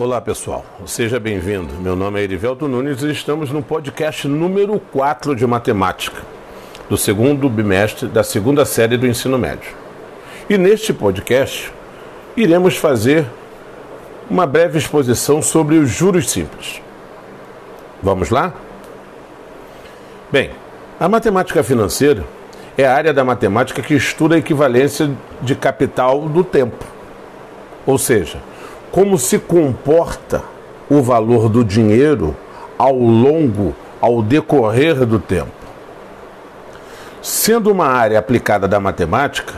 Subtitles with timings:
[0.00, 1.74] Olá pessoal, seja bem-vindo.
[1.74, 6.22] Meu nome é Erivelto Nunes e estamos no podcast número 4 de matemática,
[6.88, 9.72] do segundo bimestre da segunda série do ensino médio.
[10.48, 11.72] E neste podcast
[12.36, 13.26] iremos fazer
[14.30, 16.80] uma breve exposição sobre os juros simples.
[18.00, 18.54] Vamos lá?
[20.30, 20.52] Bem,
[21.00, 22.24] a matemática financeira
[22.76, 25.10] é a área da matemática que estuda a equivalência
[25.42, 26.84] de capital do tempo.
[27.84, 28.38] Ou seja,
[28.90, 30.42] como se comporta
[30.88, 32.36] o valor do dinheiro
[32.78, 35.50] ao longo, ao decorrer do tempo.
[37.20, 39.54] Sendo uma área aplicada da matemática,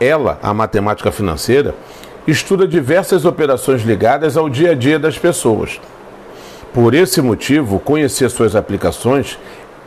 [0.00, 1.74] ela, a matemática financeira,
[2.26, 5.80] estuda diversas operações ligadas ao dia a dia das pessoas.
[6.72, 9.38] Por esse motivo, conhecer suas aplicações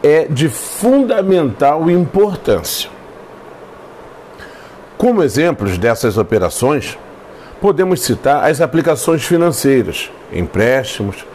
[0.02, 2.90] é de fundamental importância.
[4.98, 6.98] Como exemplos dessas operações,
[7.62, 11.26] podemos citar as aplicações financeiras, empréstimos,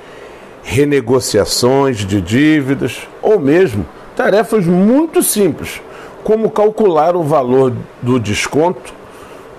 [0.62, 3.86] renegociações de dívidas ou mesmo
[4.16, 5.82] tarefas muito simples,
[6.22, 8.94] como calcular o valor do desconto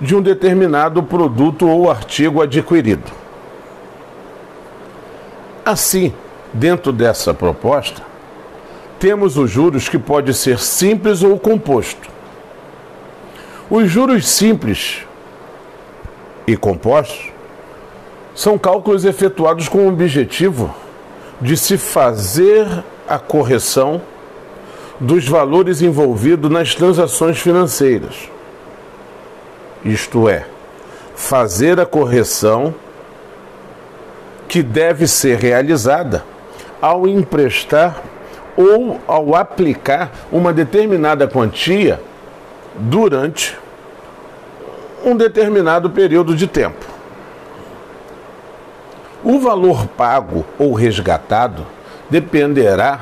[0.01, 3.11] de um determinado produto ou artigo adquirido.
[5.63, 6.13] Assim,
[6.53, 8.01] dentro dessa proposta,
[8.99, 12.09] temos os juros que pode ser simples ou composto.
[13.69, 15.05] Os juros simples
[16.47, 17.31] e compostos
[18.33, 20.73] são cálculos efetuados com o objetivo
[21.41, 22.67] de se fazer
[23.07, 24.01] a correção
[24.99, 28.29] dos valores envolvidos nas transações financeiras.
[29.83, 30.45] Isto é,
[31.15, 32.73] fazer a correção
[34.47, 36.23] que deve ser realizada
[36.81, 38.01] ao emprestar
[38.55, 42.01] ou ao aplicar uma determinada quantia
[42.75, 43.57] durante
[45.05, 46.83] um determinado período de tempo.
[49.23, 51.65] O valor pago ou resgatado
[52.09, 53.01] dependerá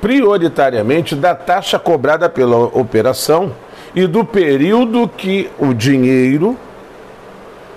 [0.00, 3.52] prioritariamente da taxa cobrada pela operação
[3.94, 6.58] e do período que o dinheiro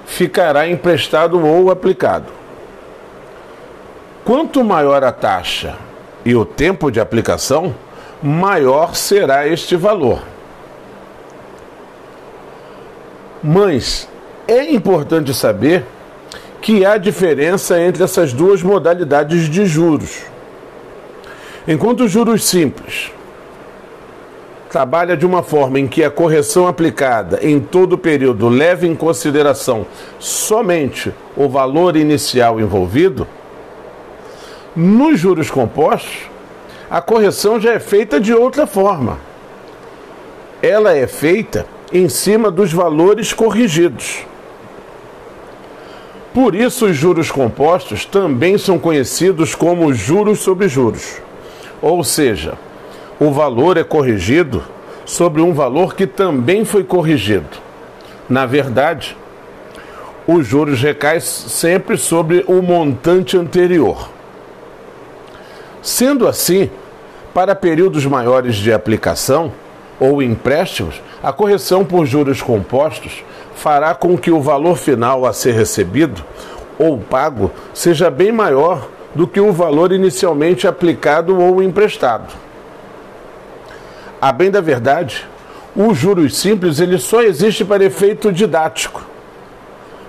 [0.06, 2.26] ficará emprestado ou aplicado.
[4.26, 5.76] Quanto maior a taxa
[6.26, 7.74] e o tempo de aplicação,
[8.22, 10.22] maior será este valor.
[13.44, 14.08] Mas
[14.48, 15.86] é importante saber
[16.62, 20.24] que há diferença entre essas duas modalidades de juros.
[21.68, 23.12] Enquanto os juros simples
[24.70, 28.96] trabalha de uma forma em que a correção aplicada em todo o período leva em
[28.96, 29.86] consideração
[30.20, 33.28] somente o valor inicial envolvido,
[34.76, 36.30] nos juros compostos,
[36.90, 39.18] a correção já é feita de outra forma.
[40.62, 44.26] Ela é feita em cima dos valores corrigidos.
[46.34, 51.22] Por isso, os juros compostos também são conhecidos como juros sobre juros.
[51.82, 52.54] Ou seja,
[53.20, 54.64] o valor é corrigido
[55.06, 57.48] sobre um valor que também foi corrigido.
[58.30, 59.18] Na verdade,
[60.28, 64.10] os juros recaem sempre sobre o montante anterior.
[65.82, 66.70] Sendo assim,
[67.34, 69.54] para períodos maiores de aplicação,
[70.00, 73.24] ou empréstimos, a correção por juros compostos
[73.56, 76.24] fará com que o valor final a ser recebido
[76.78, 82.36] ou pago seja bem maior do que o valor inicialmente aplicado ou emprestado.
[84.22, 85.28] A bem da verdade,
[85.76, 89.06] o juros simples ele só existe para efeito didático,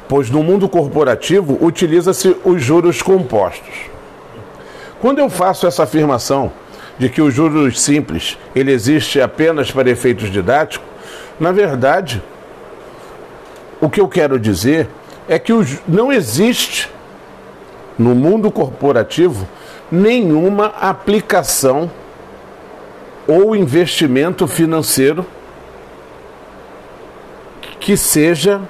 [0.06, 3.88] pois no mundo corporativo utiliza-se os juros compostos.
[5.00, 6.50] Quando eu faço essa afirmação
[6.98, 10.86] de que o juros simples ele existe apenas para efeitos didáticos,
[11.38, 12.22] na verdade,
[13.80, 14.88] o que eu quero dizer
[15.28, 15.52] é que
[15.86, 16.90] não existe
[17.96, 19.46] no mundo corporativo
[19.90, 21.90] nenhuma aplicação
[23.26, 25.24] ou investimento financeiro
[27.78, 28.60] que seja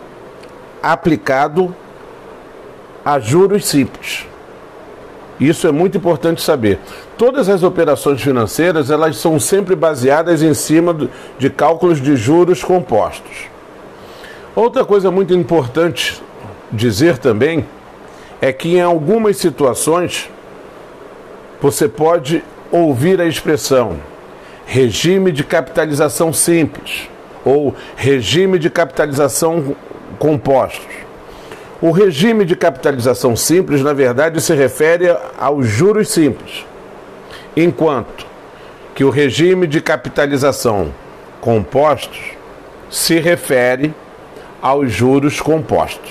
[0.83, 1.75] aplicado
[3.04, 4.27] a juros simples.
[5.41, 6.79] Isso é muito importante saber.
[7.17, 10.97] Todas as operações financeiras elas são sempre baseadas em cima
[11.39, 13.47] de cálculos de juros compostos.
[14.55, 16.21] Outra coisa muito importante
[16.73, 17.65] dizer também
[18.41, 20.29] é que em algumas situações
[21.61, 23.97] você pode ouvir a expressão
[24.67, 27.09] regime de capitalização simples
[27.45, 29.75] ou regime de capitalização
[30.19, 31.08] compostos.
[31.80, 36.66] O regime de capitalização simples, na verdade, se refere aos juros simples,
[37.57, 38.27] enquanto
[38.97, 40.92] que o regime de capitalização
[41.41, 42.33] compostos
[42.91, 43.95] se refere
[44.60, 46.10] aos juros compostos.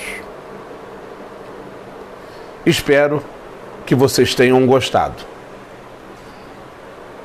[2.66, 3.22] Espero
[3.86, 5.16] que vocês tenham gostado.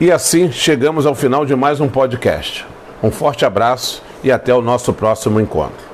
[0.00, 2.67] E assim chegamos ao final de mais um podcast.
[3.00, 5.92] Um forte abraço e até o nosso próximo encontro.